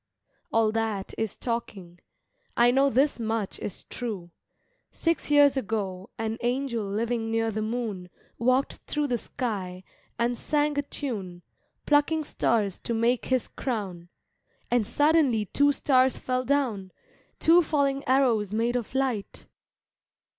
[0.51, 1.99] All that is talking
[2.57, 4.31] I know This much is true,
[4.91, 8.09] six years ago An angel living near the moon
[8.39, 9.83] Walked thru the sky
[10.17, 11.43] and sang a tune
[11.85, 14.09] Plucking stars to make his crown
[14.71, 16.91] And suddenly two stars fell down,
[17.39, 19.45] Two falling arrows made of light.